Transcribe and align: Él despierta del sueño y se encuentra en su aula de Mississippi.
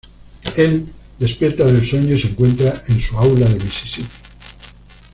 Él 0.55 0.87
despierta 1.19 1.63
del 1.63 1.85
sueño 1.85 2.15
y 2.15 2.19
se 2.19 2.29
encuentra 2.29 2.73
en 2.87 2.99
su 2.99 3.15
aula 3.19 3.47
de 3.47 3.59
Mississippi. 3.63 4.09